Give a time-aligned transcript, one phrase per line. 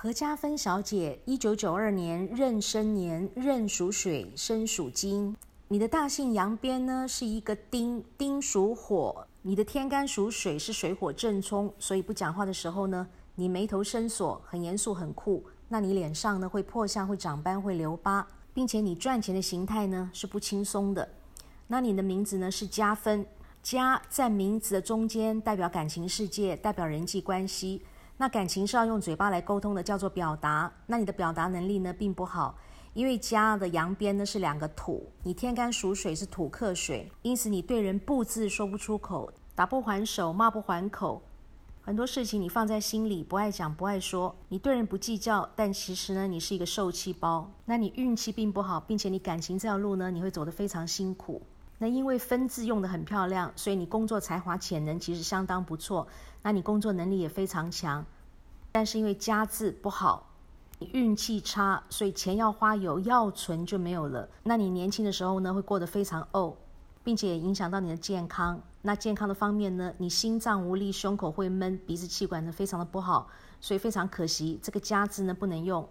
[0.00, 5.36] 何家芬小姐，一九九二年壬申年，壬属水，申属金。
[5.66, 9.26] 你的大姓杨边呢是一个丁，丁属火。
[9.42, 15.44] 你的天干属水，是水火正冲，所以不讲话的时候呢，你眉头深锁，很严肃，很酷。
[15.66, 18.24] 那你脸上呢会破相，会长斑，会留疤，
[18.54, 21.08] 并且你赚钱的形态呢是不轻松的。
[21.66, 23.26] 那你的名字呢是加分，
[23.64, 27.82] 加在名字的中间，代表感情世界，代表人际关系。
[28.18, 30.70] 那感情是要用嘴巴来沟通的，叫做表达。
[30.86, 32.58] 那你的表达能力呢并不好。
[32.94, 41.22] 因为家的阳边呢是两个土，你天干属水是土克水，因此你对人不字说不出口，打不还手，骂不还口，
[41.80, 51.40] 很多事情你放在心里，不爱讲不爱说，你对人不计较，但其实呢你是一个受气包，那你运气并不好，并且你感情这条路呢你会走得非常辛苦。
[51.78, 56.06] 那因为分字用得很漂亮，所以你工作才华潜能其实相当不错，
[56.42, 58.04] 那你工作能力也非常强，
[58.70, 60.24] 但是因为家字不好。
[60.92, 64.28] 运气差，所以钱要花有，要存就没有了。
[64.44, 66.54] 那你年轻的时候呢，会过得非常怄，
[67.02, 68.60] 并且也影响到你的健康。
[68.82, 73.28] 那健康的方面呢，你心脏无力，胸口会闷，鼻子气管呢非常的不好，
[73.60, 75.88] 所以非常可惜，这个家字呢不能用。